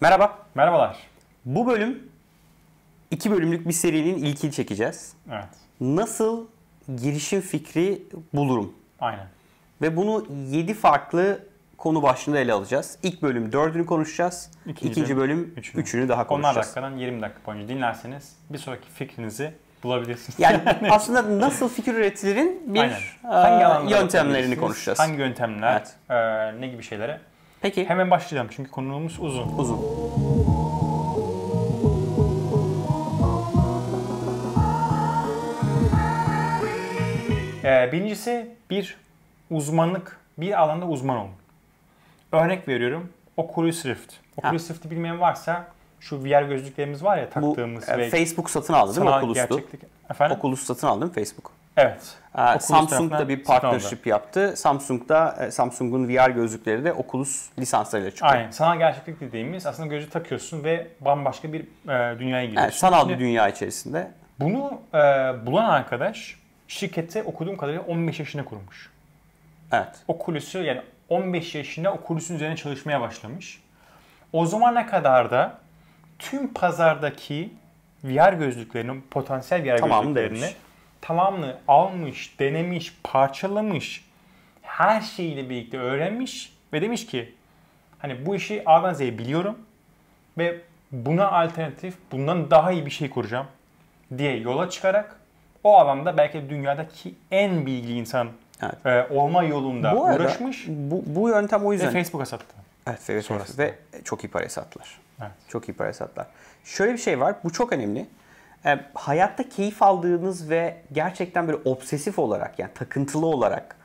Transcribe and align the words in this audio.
Merhaba. 0.00 0.38
Merhabalar. 0.54 0.96
Bu 1.44 1.66
bölüm 1.66 2.08
iki 3.10 3.30
bölümlük 3.30 3.68
bir 3.68 3.72
serinin 3.72 4.16
ilkini 4.16 4.52
çekeceğiz. 4.52 5.12
Evet. 5.32 5.44
Nasıl 5.80 6.46
girişim 7.02 7.40
fikri 7.40 8.02
bulurum? 8.32 8.72
Aynen. 9.00 9.26
Ve 9.82 9.96
bunu 9.96 10.26
7 10.50 10.74
farklı 10.74 11.46
konu 11.78 12.02
başlığında 12.02 12.38
ele 12.38 12.52
alacağız. 12.52 12.98
İlk 13.02 13.22
bölüm 13.22 13.52
dördünü 13.52 13.86
konuşacağız. 13.86 14.50
İkinci 14.66 14.90
İkinci, 14.92 15.16
bölüm 15.16 15.38
bölüm 15.38 15.54
üçünü. 15.56 15.82
üçünü, 15.82 16.08
daha 16.08 16.22
10'ar 16.22 16.26
konuşacağız. 16.26 16.56
dakikadan 16.66 16.96
20 16.96 17.22
dakika 17.22 17.40
boyunca 17.46 17.68
dinlerseniz 17.68 18.36
bir 18.50 18.58
sonraki 18.58 18.88
fikrinizi 18.90 19.52
bulabilirsiniz. 19.82 20.40
Yani 20.40 20.60
aslında 20.90 21.40
nasıl 21.40 21.68
fikir 21.68 21.94
üretilerin 21.94 22.74
bir 22.74 22.80
Aynen. 22.80 22.96
e, 23.24 23.28
alanlarda 23.28 23.90
yöntemlerini 23.90 24.56
konuşacağız. 24.56 24.98
Hangi 24.98 25.18
yöntemler, 25.20 25.72
Evet. 25.72 25.94
e, 26.56 26.60
ne 26.60 26.66
gibi 26.68 26.82
şeylere? 26.82 27.20
Peki. 27.66 27.88
Hemen 27.88 28.10
başlayalım 28.10 28.50
çünkü 28.56 28.70
konuğumuz 28.70 29.18
uzun. 29.20 29.58
Uzun. 29.58 29.80
E, 37.64 37.92
birincisi 37.92 38.56
bir 38.70 38.96
uzmanlık, 39.50 40.18
bir 40.38 40.62
alanda 40.62 40.86
uzman 40.86 41.16
olun. 41.16 41.30
Örnek 42.32 42.68
veriyorum 42.68 43.08
Oculus 43.36 43.86
Rift. 43.86 44.14
Oculus 44.36 44.70
Rift'i 44.70 44.90
bilmeyen 44.90 45.20
varsa 45.20 45.68
şu 46.00 46.24
VR 46.24 46.42
gözlüklerimiz 46.42 47.04
var 47.04 47.16
ya 47.16 47.26
Bu 47.26 47.30
taktığımız 47.30 47.88
e, 47.88 47.98
ve 47.98 48.10
Facebook 48.10 48.50
satın 48.50 48.74
aldı 48.74 48.96
değil 48.96 49.08
mi 49.08 49.14
Oculus'tu? 49.14 49.56
gerçeklik. 49.56 49.82
Efendim? 50.10 50.36
Oculus 50.38 50.62
satın 50.62 50.86
aldı 50.86 51.00
değil 51.00 51.10
mi 51.10 51.14
Facebook? 51.14 51.52
Evet. 51.76 52.16
Ee, 52.38 52.42
Oculus 52.42 52.64
Samsung 52.64 52.90
tarafından 52.90 53.20
da 53.20 53.28
bir 53.28 53.44
partnership 53.44 54.06
yaptı. 54.06 54.56
Samsung 54.56 55.08
da 55.08 55.36
e, 55.40 55.50
Samsung'un 55.50 56.08
VR 56.08 56.30
gözlükleri 56.30 56.84
de 56.84 56.92
Oculus 56.92 57.48
lisanslarıyla 57.58 58.10
çıkıyor. 58.10 58.32
Aynen. 58.32 58.50
Sanal 58.50 58.78
gerçeklik 58.78 59.20
dediğimiz 59.20 59.66
aslında 59.66 59.88
gözü 59.88 60.10
takıyorsun 60.10 60.64
ve 60.64 60.86
bambaşka 61.00 61.52
bir 61.52 61.60
e, 61.60 62.18
dünyaya 62.18 62.44
giriyorsun. 62.44 62.62
Yani 62.62 62.72
sanal 62.72 63.08
bir 63.08 63.18
dünya 63.18 63.48
içerisinde. 63.48 64.10
Bunu 64.40 64.80
e, 64.94 64.98
bulan 65.46 65.64
arkadaş 65.64 66.36
şirketi 66.68 67.22
okuduğum 67.22 67.56
kadarıyla 67.56 67.82
15 67.82 68.18
yaşında 68.18 68.44
kurmuş. 68.44 68.90
Evet. 69.72 69.88
Oculus'u 70.08 70.62
yani 70.62 70.82
15 71.08 71.54
yaşında 71.54 71.92
Oculus'un 71.92 72.34
üzerine 72.34 72.56
çalışmaya 72.56 73.00
başlamış. 73.00 73.62
O 74.32 74.46
zamana 74.46 74.86
kadar 74.86 75.30
da 75.30 75.58
tüm 76.18 76.54
pazardaki 76.54 77.52
VR 78.04 78.32
gözlüklerinin, 78.32 79.04
potansiyel 79.10 79.74
VR 79.74 79.78
Tamamını 79.78 80.14
gözlüklerini 80.14 80.40
denemiş. 80.40 80.56
Tamamını 81.06 81.56
almış, 81.68 82.38
denemiş, 82.38 82.96
parçalamış, 83.04 84.04
her 84.62 85.00
şeyiyle 85.00 85.50
birlikte 85.50 85.78
öğrenmiş 85.78 86.52
ve 86.72 86.82
demiş 86.82 87.06
ki 87.06 87.34
hani 87.98 88.26
bu 88.26 88.36
işi 88.36 88.62
A'dan 88.66 88.94
Z'ye 88.94 89.18
biliyorum 89.18 89.58
ve 90.38 90.60
buna 90.92 91.30
alternatif, 91.30 91.94
bundan 92.12 92.50
daha 92.50 92.72
iyi 92.72 92.86
bir 92.86 92.90
şey 92.90 93.10
kuracağım 93.10 93.46
diye 94.18 94.36
yola 94.36 94.70
çıkarak 94.70 95.16
o 95.64 95.76
alanda 95.76 96.16
belki 96.16 96.50
dünyadaki 96.50 97.14
en 97.30 97.66
bilgili 97.66 97.92
insan 97.98 98.28
Evet. 98.62 99.10
e, 99.10 99.14
olma 99.14 99.44
yolunda 99.44 99.96
Bu 99.96 100.04
arada 100.04 100.22
uğraşmış 100.22 100.64
bu, 100.68 101.02
bu 101.06 101.28
yöntem 101.28 101.64
o 101.64 101.70
ve 101.70 101.74
yüzden. 101.74 101.92
Facebook'a 101.92 102.26
sattı. 102.26 102.54
Evet, 102.86 103.10
ve, 103.10 103.22
sonrasında. 103.22 103.62
ve 103.62 103.74
çok 104.04 104.24
iyi 104.24 104.28
paraya 104.28 104.48
sattılar. 104.48 104.98
Evet. 105.20 105.30
Çok 105.48 105.68
iyi 105.68 105.72
paraya 105.72 105.92
sattılar. 105.92 106.26
Şöyle 106.64 106.92
bir 106.92 106.98
şey 106.98 107.20
var, 107.20 107.34
bu 107.44 107.52
çok 107.52 107.72
önemli. 107.72 108.06
E, 108.64 108.80
hayatta 108.94 109.48
keyif 109.48 109.82
aldığınız 109.82 110.50
ve 110.50 110.76
gerçekten 110.92 111.46
böyle 111.46 111.58
obsesif 111.64 112.18
olarak 112.18 112.58
yani 112.58 112.70
takıntılı 112.74 113.26
olarak 113.26 113.76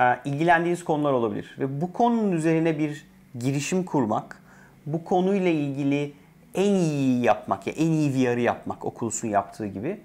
e, 0.00 0.18
ilgilendiğiniz 0.24 0.84
konular 0.84 1.12
olabilir. 1.12 1.56
Ve 1.58 1.80
bu 1.80 1.92
konunun 1.92 2.32
üzerine 2.32 2.78
bir 2.78 3.06
girişim 3.38 3.84
kurmak, 3.84 4.42
bu 4.86 5.04
konuyla 5.04 5.50
ilgili 5.50 6.12
en 6.54 6.74
iyi 6.74 7.24
yapmak, 7.24 7.66
yani 7.66 7.76
en 7.78 7.90
iyi 7.90 8.14
VR'ı 8.14 8.40
yapmak 8.40 8.84
Oculus'un 8.84 9.28
yaptığı 9.28 9.66
gibi 9.66 10.00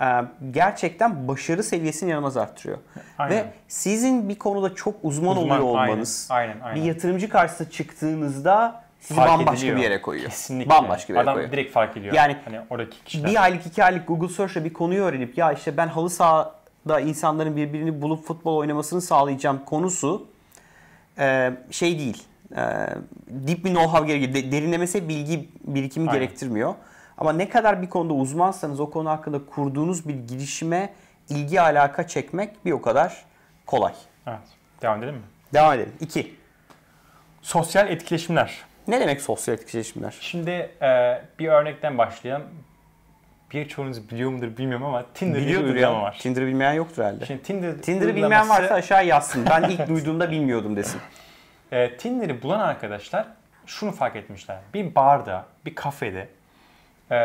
e, 0.00 0.06
gerçekten 0.50 1.28
başarı 1.28 1.62
seviyesini 1.62 2.10
inanılmaz 2.10 2.36
arttırıyor. 2.36 2.78
Aynen. 3.18 3.36
Ve 3.36 3.44
sizin 3.68 4.28
bir 4.28 4.38
konuda 4.38 4.74
çok 4.74 4.94
uzman, 5.02 5.36
Uzman, 5.36 5.62
oluyor 5.62 5.78
aynen, 5.78 5.92
olmanız, 5.92 6.28
aynen, 6.30 6.60
aynen. 6.60 6.82
bir 6.82 6.88
yatırımcı 6.88 7.28
karşısına 7.28 7.70
çıktığınızda 7.70 8.83
sizi 9.04 9.14
Fark 9.20 9.30
bambaşka 9.30 9.54
ediliyor. 9.56 9.76
bir 9.76 9.82
yere 9.82 10.02
koyuyor. 10.02 10.30
Kesinlikle. 10.30 10.70
Bambaşka 10.70 11.08
bir 11.08 11.14
yere 11.14 11.22
Adam 11.22 11.34
koyuyor. 11.34 11.52
direkt 11.52 11.72
fark 11.72 11.96
ediyor. 11.96 12.14
Yani 12.14 12.36
hani 12.44 12.60
oradaki 12.70 13.04
kişiler. 13.04 13.30
Bir 13.30 13.42
aylık, 13.42 13.66
iki 13.66 13.84
aylık 13.84 14.08
Google 14.08 14.28
Search'la 14.28 14.64
bir 14.64 14.72
konuyu 14.72 15.02
öğrenip 15.02 15.38
ya 15.38 15.52
işte 15.52 15.76
ben 15.76 15.88
halı 15.88 16.10
sahada 16.10 17.00
insanların 17.00 17.56
birbirini 17.56 18.02
bulup 18.02 18.24
futbol 18.26 18.56
oynamasını 18.56 19.00
sağlayacağım 19.02 19.64
konusu 19.64 20.26
e, 21.18 21.52
şey 21.70 21.98
değil. 21.98 22.22
E, 22.52 22.56
deep 23.28 23.64
bir 23.64 23.74
know-how 23.74 24.06
gerekiyor. 24.06 24.34
De- 24.34 24.52
Derinlemesi 24.52 25.08
bilgi 25.08 25.48
birikimi 25.64 26.10
Aynen. 26.10 26.20
gerektirmiyor. 26.22 26.74
Ama 27.18 27.32
ne 27.32 27.48
kadar 27.48 27.82
bir 27.82 27.88
konuda 27.88 28.12
uzmansanız 28.14 28.80
o 28.80 28.90
konu 28.90 29.10
hakkında 29.10 29.46
kurduğunuz 29.46 30.08
bir 30.08 30.14
girişime 30.14 30.92
ilgi 31.28 31.60
alaka 31.60 32.06
çekmek 32.06 32.64
bir 32.64 32.72
o 32.72 32.82
kadar 32.82 33.24
kolay. 33.66 33.92
Evet. 34.26 34.38
Devam 34.82 34.98
edelim 34.98 35.14
mi? 35.14 35.22
Devam 35.54 35.72
edelim. 35.72 35.92
2. 36.00 36.34
Sosyal 37.42 37.88
etkileşimler. 37.90 38.54
Ne 38.88 39.00
demek 39.00 39.20
sosyal 39.20 39.58
etkileşimler? 39.58 40.14
Şimdi 40.20 40.50
e, 40.82 41.22
bir 41.38 41.48
örnekten 41.48 41.98
başlayalım. 41.98 42.46
Birçoğunuz 43.52 44.10
biliyor 44.10 44.30
mudur 44.30 44.56
bilmiyorum 44.56 44.86
ama 44.86 45.04
Tinder 45.14 45.34
diye 45.34 45.46
bir 45.46 45.48
Biliyordur 45.48 45.74
uygulama 45.74 46.02
var. 46.02 46.16
Tinder'ı 46.20 46.46
bilmeyen 46.46 46.72
yoktur 46.72 47.02
herhalde. 47.02 47.26
Şimdi 47.26 47.42
Tinder 47.42 47.78
Tinder'ı 47.78 48.16
bilmeyen 48.16 48.48
varsa 48.48 48.74
aşağı 48.74 49.06
yazsın. 49.06 49.46
Ben 49.50 49.62
ilk 49.62 49.88
duyduğumda 49.88 50.30
bilmiyordum 50.30 50.76
desin. 50.76 51.00
E, 51.72 51.96
Tinder'ı 51.96 52.42
bulan 52.42 52.60
arkadaşlar 52.60 53.26
şunu 53.66 53.92
fark 53.92 54.16
etmişler. 54.16 54.58
Bir 54.74 54.94
barda, 54.94 55.46
bir 55.66 55.74
kafede, 55.74 56.28
e, 57.10 57.16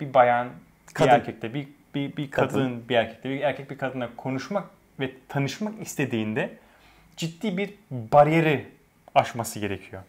bir 0.00 0.14
bayan, 0.14 0.48
Kadın. 0.94 1.10
bir 1.10 1.14
erkekle, 1.16 1.54
bir, 1.54 1.68
bir, 1.94 2.16
bir 2.16 2.30
kadın, 2.30 2.48
Kadın. 2.48 2.88
bir 2.88 2.94
erkekle, 2.94 3.30
bir 3.30 3.40
erkek 3.40 3.70
bir 3.70 3.78
kadınla 3.78 4.08
konuşmak 4.16 4.64
ve 5.00 5.10
tanışmak 5.28 5.82
istediğinde 5.82 6.50
ciddi 7.16 7.56
bir 7.58 7.74
bariyeri 7.90 8.66
aşması 9.14 9.58
gerekiyor. 9.58 10.02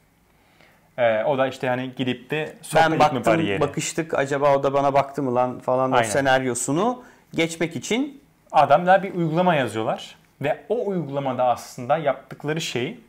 E, 0.97 1.23
o 1.23 1.37
da 1.37 1.47
işte 1.47 1.67
hani 1.69 1.91
gidip 1.97 2.29
de 2.31 2.53
ben 2.75 2.99
baktım, 2.99 3.23
bariyeri. 3.25 3.61
bakıştık 3.61 4.13
acaba 4.13 4.55
o 4.57 4.63
da 4.63 4.73
bana 4.73 4.93
baktı 4.93 5.23
mı 5.23 5.35
lan 5.35 5.59
falan 5.59 5.91
o 5.91 5.95
Aynen. 5.95 6.07
senaryosunu 6.09 7.03
geçmek 7.33 7.75
için 7.75 8.21
Adamlar 8.51 9.03
bir 9.03 9.13
uygulama 9.13 9.55
yazıyorlar 9.55 10.15
ve 10.41 10.57
o 10.69 10.85
uygulamada 10.87 11.43
aslında 11.45 11.97
yaptıkları 11.97 12.61
şey 12.61 12.99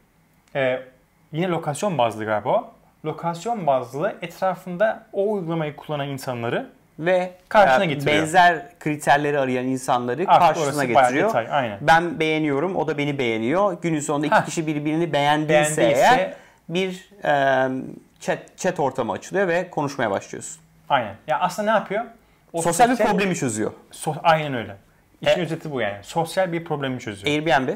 e, 0.55 0.81
yine 1.33 1.49
lokasyon 1.49 1.99
bazlı 1.99 2.25
galiba 2.25 2.49
o. 2.51 2.71
Lokasyon 3.05 3.67
bazlı 3.67 4.15
etrafında 4.23 5.07
o 5.13 5.33
uygulamayı 5.33 5.77
kullanan 5.77 6.09
insanları 6.09 6.67
ve 6.99 7.33
Karşına 7.49 7.85
e, 7.85 7.87
getiriyor. 7.87 8.17
benzer 8.23 8.79
kriterleri 8.81 9.39
arayan 9.39 9.67
insanları 9.67 10.25
Artık 10.27 10.41
karşısına 10.57 10.85
getiriyor. 10.85 11.29
detay, 11.29 11.47
aynen. 11.51 11.79
Ben 11.81 12.21
beğeniyorum, 12.21 12.77
o 12.77 12.89
da 12.89 12.99
beni 12.99 13.19
beğeniyor. 13.19 13.77
Günün 13.83 14.01
sonunda 14.01 14.27
iki 14.27 14.37
Heh. 14.37 14.45
kişi 14.45 14.67
birbirini 14.67 15.13
beğendiyse, 15.13 15.83
Beğendiyse- 15.83 15.93
eğer 15.97 16.35
bir 16.69 17.11
e, 17.25 17.69
chat, 18.21 18.39
chat 18.57 18.81
ortamı 18.81 19.13
açılıyor 19.13 19.49
ve 19.49 19.71
konuşmaya 19.71 20.11
başlıyorsun. 20.11 20.61
aynen. 20.89 21.15
Ya 21.27 21.41
aslında 21.41 21.73
ne 21.73 21.79
yapıyor? 21.79 22.05
O 22.53 22.63
sosyal 22.63 22.91
bir 22.91 22.97
problemi 22.97 23.35
çözüyor. 23.37 23.73
So- 23.93 24.21
aynen 24.23 24.55
öyle. 24.55 24.77
İşin 25.21 25.41
E- 25.41 25.43
özeti 25.43 25.71
bu 25.73 25.81
yani. 25.81 25.97
Sosyal 26.03 26.53
bir 26.53 26.65
problemi 26.65 27.01
çözüyor. 27.01 27.35
Airbnb. 27.37 27.69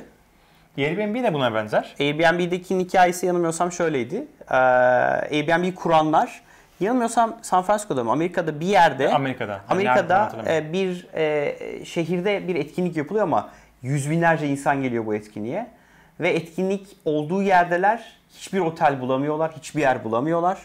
Airbnb 0.79 1.23
de 1.25 1.35
buna 1.35 1.55
benzer. 1.55 1.95
Airbnb'deki 2.01 2.79
hikayesi 2.79 3.27
yanılmıyorsam 3.27 3.73
şöyleydi. 3.73 4.25
Ee, 4.51 4.55
Airbnb 4.57 5.75
kuranlar 5.75 6.41
yanılmıyorsam 6.81 7.37
San 7.43 7.63
Francisco'da 7.63 8.05
mı 8.05 8.11
Amerika'da 8.13 8.61
bir 8.61 8.67
yerde 8.67 9.15
Amerika'da. 9.15 9.61
Amerika'da 9.69 10.33
e, 10.49 10.73
bir 10.73 11.07
e, 11.15 11.85
şehirde 11.85 12.49
bir 12.49 12.55
etkinlik 12.57 12.97
yapılıyor 12.97 13.25
ama 13.25 13.51
yüz 13.83 14.11
binlerce 14.11 14.47
insan 14.49 14.83
geliyor 14.83 15.07
bu 15.07 15.15
etkinliğe. 15.15 15.67
Ve 16.21 16.31
etkinlik 16.31 16.87
olduğu 17.05 17.43
yerdeler 17.43 18.20
hiçbir 18.35 18.61
otel 18.61 19.01
bulamıyorlar, 19.01 19.53
hiçbir 19.57 19.81
yer 19.81 20.05
bulamıyorlar. 20.05 20.59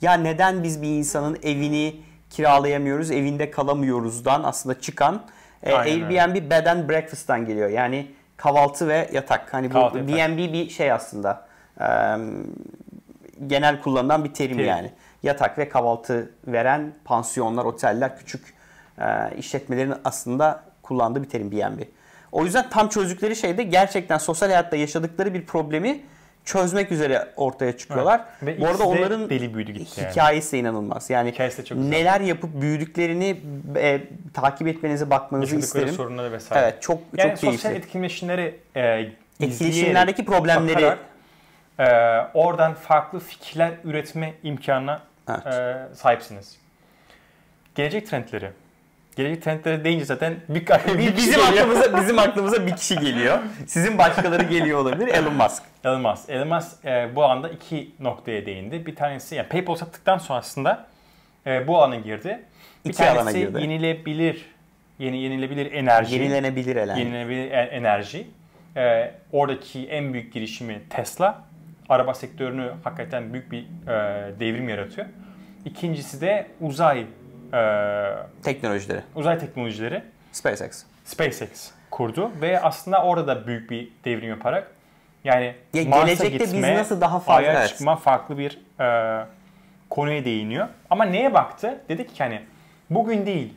Ya 0.00 0.12
neden 0.12 0.62
biz 0.62 0.82
bir 0.82 0.88
insanın 0.88 1.38
evini 1.42 1.96
kiralayamıyoruz, 2.30 3.10
evinde 3.10 3.50
kalamıyoruzdan 3.50 4.42
aslında 4.42 4.80
çıkan 4.80 5.22
e, 5.62 5.72
Aynen 5.72 6.04
öyle. 6.04 6.22
Airbnb 6.22 6.50
bed 6.50 6.66
and 6.66 6.88
breakfast'tan 6.88 7.46
geliyor. 7.46 7.68
Yani 7.68 8.06
kahvaltı 8.36 8.88
ve 8.88 9.08
yatak. 9.12 9.54
Hani 9.54 9.70
bu 9.70 9.72
Kahvaltı, 9.72 9.98
yatak. 9.98 10.16
B&B 10.16 10.52
bir 10.52 10.70
şey 10.70 10.92
aslında. 10.92 11.48
Ee, 11.80 11.84
genel 13.46 13.80
kullanılan 13.80 14.24
bir 14.24 14.34
terim, 14.34 14.56
Terim. 14.56 14.68
yani. 14.68 14.92
Yatak 15.22 15.58
ve 15.58 15.68
kahvaltı 15.68 16.30
veren 16.46 16.92
pansiyonlar, 17.04 17.64
oteller, 17.64 18.18
küçük 18.18 18.54
e, 18.98 19.04
işletmelerin 19.38 19.94
aslında 20.04 20.62
kullandığı 20.82 21.22
bir 21.22 21.28
terim 21.28 21.52
B&B. 21.52 21.82
O 22.32 22.44
yüzden 22.44 22.70
tam 22.70 22.88
çözdükleri 22.88 23.36
şey 23.36 23.58
de 23.58 23.62
gerçekten 23.62 24.18
sosyal 24.18 24.48
hayatta 24.48 24.76
yaşadıkları 24.76 25.34
bir 25.34 25.46
problemi 25.46 26.00
çözmek 26.52 26.92
üzere 26.92 27.28
ortaya 27.36 27.76
çıkıyorlar. 27.76 28.20
Evet. 28.42 28.58
Ve 28.58 28.60
Bu 28.62 28.68
arada 28.68 28.84
onların 28.84 29.30
deli 29.30 29.54
büyüdü 29.54 29.72
gitti 29.72 30.00
yani. 30.00 30.10
hikayesi 30.10 30.52
de 30.52 30.58
inanılmaz. 30.58 31.10
Yani 31.10 31.30
Hikayesi 31.32 31.58
de 31.62 31.64
çok 31.64 31.78
güzel. 31.78 31.90
neler 31.90 32.20
yapıp 32.20 32.60
büyüdüklerini 32.60 33.40
e, 33.76 34.00
takip 34.34 34.68
etmenizi, 34.68 35.10
bakmanızı 35.10 35.54
Yaşadıkları 35.54 35.84
isterim. 35.84 35.96
sorunları 35.96 36.32
vesaire. 36.32 36.64
Evet, 36.64 36.82
çok 36.82 36.98
Yani 37.16 37.30
çok 37.30 37.38
keyifli. 37.40 37.58
sosyal 37.58 37.74
etkileşimleri 37.74 38.60
e, 38.76 39.08
Etkileşimlerdeki 39.40 40.24
problemleri 40.24 40.74
bakarak 40.76 40.98
e, 41.78 42.38
oradan 42.38 42.74
farklı 42.74 43.18
fikirler 43.20 43.70
üretme 43.84 44.34
imkanına 44.42 45.02
Evet. 45.28 45.46
e, 45.46 45.76
sahipsiniz. 45.94 46.56
Gelecek 47.74 48.08
trendleri. 48.08 48.50
Gelecek 49.18 49.42
trendleri 49.42 49.84
deyince 49.84 50.04
zaten 50.04 50.36
bir, 50.48 50.66
bir, 50.98 51.16
bizim 51.16 51.40
aklımıza 51.40 52.00
bizim 52.00 52.18
aklımıza 52.28 52.66
bir 52.66 52.76
kişi 52.76 52.98
geliyor. 52.98 53.38
Sizin 53.66 53.98
başkaları 53.98 54.42
geliyor 54.42 54.78
olabilir. 54.78 55.08
Elon 55.08 55.34
Musk. 55.34 55.62
Elon 55.84 56.00
Musk. 56.00 56.30
Elon 56.30 56.48
Musk 56.48 56.84
e, 56.84 57.08
bu 57.16 57.24
alanda 57.24 57.48
iki 57.48 57.90
noktaya 58.00 58.46
değindi. 58.46 58.86
Bir 58.86 58.96
tanesi 58.96 59.34
yani 59.34 59.48
PayPal 59.48 59.74
sattıktan 59.74 60.18
sonrasında 60.18 60.86
e, 61.46 61.66
bu 61.66 61.78
alana 61.78 61.96
girdi. 61.96 62.40
Bir 62.84 62.90
İki 62.90 63.04
alana 63.04 63.18
tanesi 63.18 63.38
girdi. 63.38 63.60
yenilebilir 63.60 64.44
yeni 64.98 65.18
yenilebilir 65.18 65.72
enerji. 65.72 66.14
Yenilenebilir 66.14 66.76
enerji. 66.76 67.00
Yenilenebilir 67.00 67.50
e- 67.50 67.54
enerji. 67.72 68.26
E, 68.76 69.14
oradaki 69.32 69.88
en 69.88 70.12
büyük 70.12 70.32
girişimi 70.32 70.80
Tesla. 70.90 71.44
Araba 71.88 72.14
sektörünü 72.14 72.70
hakikaten 72.84 73.32
büyük 73.32 73.52
bir 73.52 73.58
e, 73.62 74.40
devrim 74.40 74.68
yaratıyor. 74.68 75.06
İkincisi 75.64 76.20
de 76.20 76.46
uzay 76.60 77.06
e, 77.52 78.42
Teknolojileri. 78.42 79.00
uzay 79.14 79.38
teknolojileri. 79.38 80.02
SpaceX. 80.32 80.82
SpaceX 81.04 81.70
kurdu 81.90 82.30
ve 82.40 82.60
aslında 82.60 83.02
orada 83.02 83.26
da 83.26 83.46
büyük 83.46 83.70
bir 83.70 83.88
devrim 84.04 84.28
yaparak 84.28 84.70
yani 85.24 85.54
Ya 85.74 85.84
Mars'a 85.84 86.06
gelecekte 86.06 86.40
biz 86.44 86.52
gitme, 86.52 86.74
nasıl 86.76 87.00
daha 87.00 87.18
fazla- 87.20 87.38
Ay'a 87.48 87.52
evet. 87.52 87.68
çıkma 87.68 87.96
farklı 87.96 88.38
bir 88.38 88.58
e, 88.80 89.26
konuya 89.90 90.24
değiniyor. 90.24 90.68
Ama 90.90 91.04
neye 91.04 91.34
baktı? 91.34 91.80
Dedi 91.88 92.06
ki 92.06 92.14
hani 92.18 92.40
bugün 92.90 93.26
değil 93.26 93.54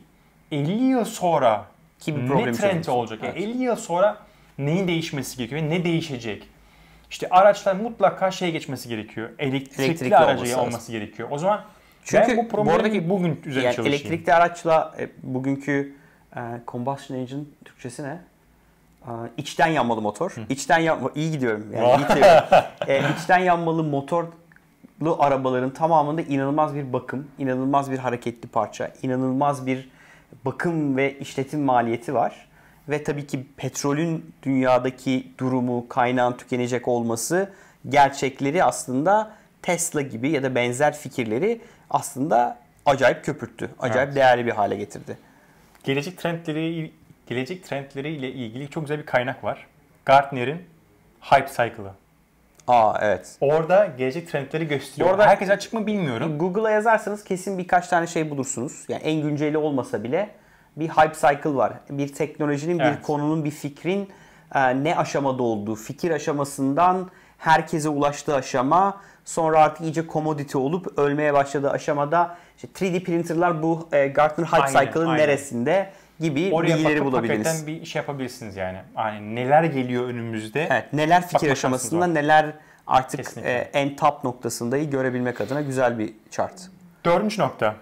50 0.51 0.71
yıl 0.83 1.05
sonra 1.05 1.65
Ki 1.99 2.15
bir 2.15 2.21
ne 2.23 2.27
problemi 2.27 2.57
trend 2.57 2.85
olacak? 2.85 3.19
Yani 3.23 3.33
Evet. 3.37 3.49
50 3.49 3.63
yıl 3.63 3.75
sonra 3.75 4.17
neyin 4.57 4.87
değişmesi 4.87 5.37
gerekiyor 5.37 5.61
ve 5.61 5.69
ne 5.69 5.83
değişecek? 5.83 6.47
İşte 7.09 7.27
araçlar 7.29 7.75
mutlaka 7.75 8.31
şeye 8.31 8.51
geçmesi 8.51 8.89
gerekiyor. 8.89 9.29
Elektrikli, 9.39 9.83
Elektrikli 9.83 10.15
aracı 10.17 10.41
olması 10.41 10.59
olması, 10.61 10.91
gerekiyor. 10.91 11.27
O 11.31 11.37
zaman 11.37 11.61
Çünkü 12.03 12.27
ben 12.27 12.37
bu 12.37 12.47
problemi 12.47 12.75
buradaki- 12.75 13.09
bugün 13.09 13.41
üzerine 13.45 13.65
Yani 13.65 13.75
çalışayım. 13.75 14.03
elektrikli 14.03 14.33
araçla 14.33 14.95
e, 14.99 15.09
bugünkü 15.23 15.93
e, 16.35 16.39
combustion 16.67 17.17
engine 17.17 17.43
Türkçesi 17.65 18.03
ne? 18.03 18.19
E, 19.05 19.11
içten 19.37 19.67
yanmalı 19.67 20.01
motor. 20.01 20.35
İçten 20.49 20.79
yanma 20.79 21.11
iyi 21.15 21.31
gidiyorum. 21.31 21.67
Yani 21.75 21.87
iyi 21.87 22.07
gidiyorum. 22.07 22.43
e, 22.87 23.01
içten 23.19 23.37
yanmalı 23.39 23.83
motorlu 23.83 24.31
arabaların 25.19 25.69
tamamında 25.73 26.21
inanılmaz 26.21 26.75
bir 26.75 26.93
bakım, 26.93 27.27
inanılmaz 27.39 27.91
bir 27.91 27.97
hareketli 27.97 28.49
parça, 28.49 28.91
inanılmaz 29.01 29.65
bir 29.67 29.89
bakım 30.45 30.97
ve 30.97 31.19
işletim 31.19 31.61
maliyeti 31.61 32.13
var. 32.13 32.47
Ve 32.89 33.03
tabii 33.03 33.27
ki 33.27 33.45
petrolün 33.57 34.33
dünyadaki 34.43 35.27
durumu, 35.37 35.87
kaynağın 35.89 36.33
tükenecek 36.33 36.87
olması 36.87 37.49
gerçekleri 37.89 38.63
aslında 38.63 39.31
Tesla 39.61 40.01
gibi 40.01 40.29
ya 40.29 40.43
da 40.43 40.55
benzer 40.55 40.93
fikirleri 40.97 41.61
aslında 41.91 42.57
acayip 42.85 43.25
köpürttü. 43.25 43.69
Acayip 43.79 44.07
Evet. 44.07 44.15
değerli 44.15 44.45
bir 44.45 44.51
hale 44.51 44.75
getirdi. 44.75 45.17
Gelecek 45.83 46.17
trendleri 46.17 46.91
gelecek 47.27 47.63
trendleri 47.65 48.09
ile 48.09 48.31
ilgili 48.31 48.69
çok 48.69 48.83
güzel 48.83 48.99
bir 48.99 49.05
kaynak 49.05 49.43
var. 49.43 49.67
Gartner'in 50.05 50.61
Hype 51.21 51.47
Cycle'ı. 51.47 51.91
Aa 52.67 52.97
evet. 53.01 53.37
Orada 53.41 53.85
gelecek 53.85 54.29
trendleri 54.31 54.67
gösteriyor. 54.67 55.09
Bu 55.09 55.13
arada- 55.13 55.27
Herkes 55.27 55.49
açık 55.49 55.73
mı 55.73 55.87
bilmiyorum. 55.87 56.37
Google'a 56.37 56.69
yazarsanız 56.71 57.23
kesin 57.23 57.57
birkaç 57.57 57.87
tane 57.87 58.07
şey 58.07 58.29
bulursunuz. 58.29 58.85
Yani 58.89 59.03
en 59.03 59.21
günceli 59.21 59.57
olmasa 59.57 60.03
bile 60.03 60.29
bir 60.75 60.89
hype 60.89 61.13
cycle 61.13 61.55
var. 61.55 61.73
Bir 61.89 62.13
teknolojinin, 62.13 62.79
bir 62.79 62.83
Evet. 62.83 63.01
konunun, 63.01 63.45
bir 63.45 63.51
fikrin 63.51 64.09
e, 64.55 64.83
ne 64.83 64.95
aşamada 64.97 65.43
olduğu, 65.43 65.75
fikir 65.75 66.11
aşamasından 66.11 67.09
herkese 67.37 67.89
ulaştığı 67.89 68.35
aşama, 68.35 69.01
sonra 69.25 69.59
artık 69.59 69.81
iyice 69.81 70.07
commodity 70.07 70.57
olup 70.57 70.99
ölmeye 70.99 71.33
başladığı 71.33 71.71
aşamada 71.71 72.37
işte 72.55 72.67
3D 72.85 73.03
printerlar 73.03 73.63
bu 73.63 73.89
e, 73.91 74.07
Gartner 74.07 74.45
Hype 74.45 74.57
Aynen, 74.57 74.85
Cycle'ın 74.85 75.07
aynen. 75.07 75.23
neresinde 75.23 75.91
gibi 76.19 76.49
Oraya 76.53 76.75
bilgileri 76.75 77.05
bulabilirsiniz. 77.05 77.47
hakikaten 77.47 77.67
bir 77.67 77.81
iş 77.81 77.95
yapabilirsiniz 77.95 78.57
yani. 78.57 78.77
Hani 78.93 79.35
neler 79.35 79.63
geliyor 79.63 80.03
önümüzde. 80.07 80.67
Evet, 80.71 80.93
neler 80.93 81.27
fikir 81.27 81.51
aşamasında, 81.51 82.07
neler 82.07 82.45
artık 82.87 83.17
Kesinlikle. 83.25 83.51
e, 83.51 83.69
en 83.73 83.95
top 83.95 84.23
noktasındayı 84.23 84.89
görebilmek 84.89 85.41
adına 85.41 85.61
güzel 85.61 85.99
bir 85.99 86.13
chart. 86.31 86.69
Dördüncü 87.05 87.41
nokta. 87.41 87.75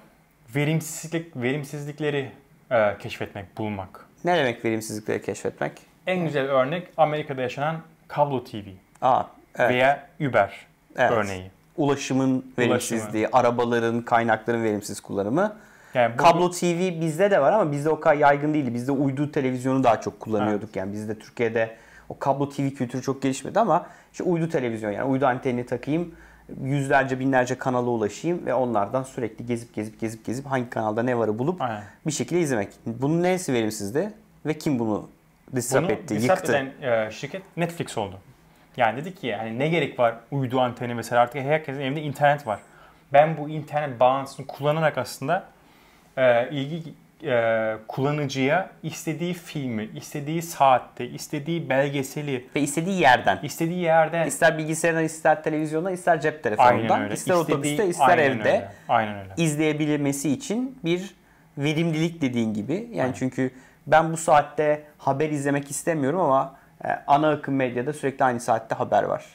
Verimsizlik, 0.55 1.35
verimsizlikleri 1.35 2.31
e, 2.71 2.97
keşfetmek, 2.99 3.57
bulmak. 3.57 4.05
Ne 4.25 4.37
demek 4.37 4.65
verimsizlikleri 4.65 5.21
keşfetmek? 5.21 5.71
En 6.07 6.25
güzel 6.25 6.45
örnek 6.49 6.87
Amerika'da 6.97 7.41
yaşanan 7.41 7.75
kablo 8.07 8.43
TV 8.43 8.55
Aa, 9.01 9.23
evet. 9.55 9.71
veya 9.71 10.07
Uber 10.29 10.65
Evet. 10.97 11.11
örneği. 11.11 11.51
ulaşımın 11.77 12.45
verimsizliği, 12.57 13.27
arabaların, 13.31 14.01
kaynakların 14.01 14.63
verimsiz 14.63 14.99
kullanımı. 15.01 15.55
Yani 15.93 16.13
bu- 16.13 16.17
Kablo 16.17 16.51
TV 16.51 17.01
bizde 17.01 17.31
de 17.31 17.41
var 17.41 17.51
ama 17.53 17.71
bizde 17.71 17.89
o 17.89 17.99
kadar 17.99 18.15
yaygın 18.15 18.53
değildi. 18.53 18.73
Bizde 18.73 18.91
uydu 18.91 19.31
televizyonu 19.31 19.83
daha 19.83 20.01
çok 20.01 20.19
kullanıyorduk. 20.19 20.75
Yani 20.75 20.93
bizde 20.93 21.19
Türkiye'de 21.19 21.75
o 22.09 22.19
kablo 22.19 22.49
TV 22.49 22.69
kültürü 22.69 23.01
çok 23.01 23.21
gelişmedi 23.21 23.59
ama 23.59 23.85
işte 24.11 24.23
uydu 24.23 24.49
televizyon 24.49 24.91
yani 24.91 25.03
uydu 25.03 25.25
antenini 25.25 25.65
takayım, 25.65 26.15
yüzlerce 26.63 27.19
binlerce 27.19 27.57
kanala 27.57 27.89
ulaşayım 27.89 28.45
ve 28.45 28.53
onlardan 28.53 29.03
sürekli 29.03 29.45
gezip 29.45 29.73
gezip 29.75 29.99
gezip 29.99 30.25
gezip 30.25 30.45
hangi 30.45 30.69
kanalda 30.69 31.03
ne 31.03 31.17
varı 31.17 31.39
bulup 31.39 31.61
Aynen. 31.61 31.83
bir 32.07 32.11
şekilde 32.11 32.39
izlemek. 32.39 32.69
Bunun 32.85 33.23
neresi 33.23 33.53
verimsizdi 33.53 34.13
ve 34.45 34.57
kim 34.57 34.79
bunu 34.79 35.07
disrupt 35.55 35.83
Bunu 35.83 35.91
etti, 35.91 36.15
disrupt 36.15 36.37
yıktı? 36.39 36.51
eden 36.51 36.71
e, 37.07 37.11
şirket 37.11 37.41
Netflix 37.57 37.97
oldu. 37.97 38.15
Yani 38.79 38.97
dedi 39.01 39.15
ki 39.15 39.35
hani 39.35 39.59
ne 39.59 39.67
gerek 39.67 39.99
var 39.99 40.15
uydu 40.31 40.59
anteni 40.59 40.93
mesela 40.93 41.21
artık 41.21 41.41
herkesin 41.41 41.81
evinde 41.81 42.01
internet 42.01 42.47
var. 42.47 42.59
Ben 43.13 43.37
bu 43.37 43.49
internet 43.49 43.99
bağlantısını 43.99 44.47
kullanarak 44.47 44.97
aslında 44.97 45.43
e, 46.17 46.49
ilgi 46.51 46.93
e, 47.23 47.75
kullanıcıya 47.87 48.69
istediği 48.83 49.33
filmi, 49.33 49.89
istediği 49.95 50.41
saatte, 50.41 51.07
istediği 51.09 51.69
belgeseli, 51.69 52.45
Ve 52.55 52.61
istediği 52.61 53.01
yerden. 53.01 53.39
istediği 53.43 53.79
yerden 53.79 54.27
İster 54.27 54.57
bilgisayardan, 54.57 55.03
ister 55.03 55.43
televizyondan, 55.43 55.93
ister 55.93 56.21
cep 56.21 56.43
telefonundan, 56.43 57.01
öyle. 57.01 57.13
ister 57.13 57.33
İstediği- 57.35 57.53
otobüste, 57.55 57.87
ister 57.87 58.17
aynen 58.17 58.23
evde 58.23 58.49
öyle. 58.49 58.71
Aynen 58.89 59.17
öyle. 59.19 59.33
izleyebilmesi 59.37 60.29
için 60.29 60.79
bir 60.85 61.15
verimlilik 61.57 62.21
dediğin 62.21 62.53
gibi. 62.53 62.89
Yani 62.93 63.13
çünkü 63.19 63.51
ben 63.87 64.13
bu 64.13 64.17
saatte 64.17 64.83
haber 64.97 65.29
izlemek 65.29 65.71
istemiyorum 65.71 66.19
ama 66.19 66.58
ana 67.07 67.29
akım 67.29 67.55
medyada 67.55 67.93
sürekli 67.93 68.25
aynı 68.25 68.39
saatte 68.39 68.75
haber 68.75 69.03
var. 69.03 69.25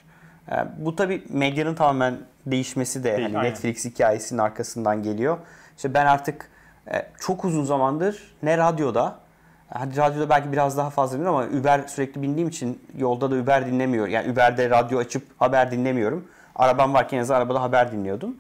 E, 0.53 0.55
bu 0.79 0.97
tabi 0.97 1.25
medyanın 1.29 1.75
tamamen 1.75 2.19
değişmesi 2.47 3.05
de 3.05 3.17
Değil, 3.17 3.23
hani 3.23 3.39
aynen. 3.39 3.51
Netflix 3.51 3.85
hikayesinin 3.85 4.39
arkasından 4.39 5.03
geliyor. 5.03 5.39
İşte 5.77 5.95
ben 5.95 6.07
artık 6.07 6.51
e, 6.93 7.07
çok 7.21 7.45
uzun 7.45 7.65
zamandır 7.65 8.35
ne 8.43 8.59
radyoda 8.59 9.25
Hadi 9.69 9.97
radyoda 9.97 10.31
belki 10.31 10.53
biraz 10.53 10.77
daha 10.77 10.91
fazla 10.91 11.17
bilmiyorum 11.17 11.39
ama 11.39 11.61
Uber 11.61 11.81
sürekli 11.87 12.23
bindiğim 12.23 12.49
için 12.49 12.83
yolda 12.99 13.31
da 13.31 13.35
Uber 13.35 13.67
dinlemiyor. 13.67 14.09
Yani 14.09 14.33
Uber'de 14.33 14.71
radyo 14.71 14.99
açıp 14.99 15.23
haber 15.41 15.71
dinlemiyorum. 15.71 16.29
Arabam 16.57 16.95
varken 16.95 17.19
en 17.19 17.23
azından 17.23 17.41
arabada 17.41 17.63
haber 17.63 17.93
dinliyordum. 17.93 18.37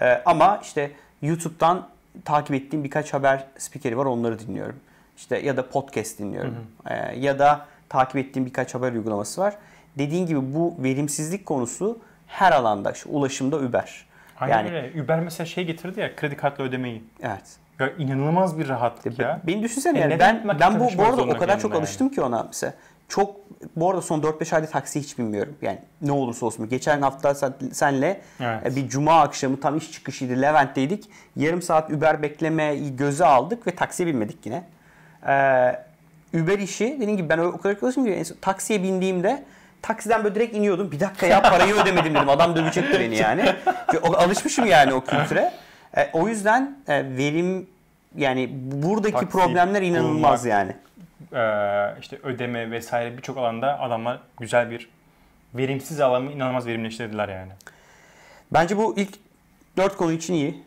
Ee, 0.00 0.22
ama 0.26 0.60
işte 0.62 0.90
YouTube'dan 1.22 1.88
takip 2.24 2.54
ettiğim 2.54 2.84
birkaç 2.84 3.14
haber 3.14 3.46
spikeri 3.58 3.98
var 3.98 4.04
onları 4.04 4.38
dinliyorum. 4.38 4.76
İşte 5.16 5.38
ya 5.38 5.56
da 5.56 5.68
podcast 5.68 6.18
dinliyorum. 6.18 6.56
Ee, 6.86 7.18
ya 7.18 7.38
da 7.38 7.66
takip 7.88 8.16
ettiğim 8.16 8.46
birkaç 8.46 8.74
haber 8.74 8.92
uygulaması 8.92 9.40
var. 9.40 9.54
Dediğin 9.98 10.26
gibi 10.26 10.54
bu 10.54 10.74
verimsizlik 10.78 11.46
konusu 11.46 11.98
her 12.26 12.52
alanda. 12.52 12.92
İşte 12.92 13.08
ulaşımda 13.10 13.56
Uber. 13.56 14.06
Aynen 14.40 14.56
yani 14.56 14.76
öyle. 14.76 15.02
Uber 15.02 15.20
mesela 15.20 15.46
şey 15.46 15.64
getirdi 15.64 16.00
ya 16.00 16.16
kredi 16.16 16.36
kartla 16.36 16.64
ödemeyi. 16.64 17.04
evet. 17.22 17.56
Ya 17.78 17.90
inanılmaz 17.98 18.58
bir 18.58 18.68
rahatlık 18.68 19.18
ya. 19.18 19.40
Beni 19.46 19.62
düşünsene 19.62 19.98
E 19.98 20.00
yani 20.00 20.18
ben 20.18 20.48
ben 20.60 20.80
bu, 20.80 20.88
bu 20.98 21.02
arada 21.02 21.22
o 21.22 21.28
kadar 21.28 21.54
çok 21.54 21.62
kendine 21.62 21.78
alıştım 21.78 22.08
ki 22.08 22.22
ona 22.22 22.42
mesela. 22.42 22.74
Çok 23.08 23.36
bu 23.76 23.90
arada 23.90 24.02
son 24.02 24.20
4-5 24.20 24.54
ayda 24.56 24.66
taksi 24.66 25.00
hiç 25.00 25.18
bilmiyorum. 25.18 25.56
Yani 25.62 25.78
ne 26.02 26.12
olursa 26.12 26.46
olsun. 26.46 26.68
Geçen 26.68 27.02
hafta 27.02 27.34
sen, 27.34 27.52
senle 27.72 28.20
Evet. 28.40 28.66
e, 28.66 28.76
bir 28.76 28.88
cuma 28.88 29.20
akşamı 29.20 29.60
tam 29.60 29.76
iş 29.76 29.92
çıkışıydı 29.92 30.42
Levent'teydik. 30.42 31.10
Yarım 31.36 31.62
saat 31.62 31.90
Uber 31.90 32.22
beklemeyi 32.22 32.96
göze 32.96 33.24
aldık 33.26 33.66
ve 33.66 33.74
taksiye 33.74 34.06
binmedik 34.06 34.46
yine. 34.46 34.64
Ee, 35.28 35.86
Uber 36.34 36.58
işi 36.58 36.84
dediğim 37.00 37.16
gibi 37.16 37.28
ben 37.28 37.38
o 37.38 37.58
kadar 37.58 37.76
alıştım 37.82 38.04
ki 38.04 38.22
taksiye 38.40 38.82
bindiğimde 38.82 39.44
taksiden 39.82 40.24
böyle 40.24 40.34
direkt 40.34 40.56
iniyordum. 40.56 40.92
Bir 40.92 41.00
dakika 41.00 41.26
ya 41.26 41.42
parayı 41.42 41.74
ödemedim 41.74 42.14
dedim. 42.14 42.28
Adam 42.28 42.56
dövecekti 42.56 43.00
beni 43.00 43.16
yani. 43.16 43.54
Çünkü 43.90 44.06
alışmışım 44.06 44.66
yani 44.66 44.94
o 44.94 45.00
kültüre. 45.00 45.52
E, 45.96 46.10
o 46.12 46.28
yüzden 46.28 46.78
e, 46.88 47.16
verim 47.16 47.66
yani 48.16 48.48
buradaki 48.52 49.12
Taksi, 49.12 49.28
problemler 49.28 49.82
inanılmaz 49.82 50.44
bulmak. 50.44 50.52
yani. 50.58 50.72
Ee, 51.32 52.00
işte 52.00 52.18
ödeme 52.22 52.70
vesaire 52.70 53.16
birçok 53.16 53.38
alanda 53.38 53.80
adamlar 53.80 54.18
güzel 54.40 54.70
bir 54.70 54.88
verimsiz 55.54 56.00
alanı 56.00 56.32
inanılmaz 56.32 56.66
verimleştirdiler 56.66 57.28
yani. 57.28 57.52
Bence 58.52 58.76
bu 58.76 58.94
ilk 58.96 59.14
4 59.76 59.96
konu 59.96 60.12
için 60.12 60.34
iyi. 60.34 60.62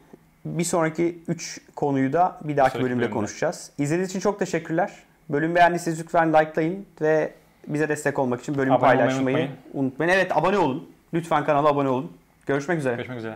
Bir 0.45 0.63
sonraki 0.63 1.19
3 1.27 1.59
konuyu 1.75 2.13
da 2.13 2.37
bir 2.43 2.57
dahaki 2.57 2.71
sonraki 2.71 2.85
bölümde 2.85 3.01
bölümde. 3.01 3.13
konuşacağız. 3.13 3.71
İzlediğiniz 3.77 4.09
için 4.09 4.19
çok 4.19 4.39
teşekkürler. 4.39 4.91
Bölüm 5.29 5.55
beğendiyseniz 5.55 5.99
lütfen 5.99 6.33
likelayın 6.33 6.85
ve 7.01 7.33
bize 7.67 7.89
destek 7.89 8.19
olmak 8.19 8.41
için 8.41 8.57
bölümü 8.57 8.73
Abone 8.75 8.87
paylaşmayı 8.87 9.37
unutmayın. 9.37 9.49
unutmayın. 9.73 10.11
Evet 10.13 10.37
abone 10.37 10.57
olun. 10.57 10.89
Lütfen 11.13 11.45
kanala 11.45 11.67
abone 11.67 11.89
olun. 11.89 12.11
Görüşmek 12.45 12.79
üzere. 12.79 12.95
Görüşmek 12.95 13.17
üzere. 13.17 13.35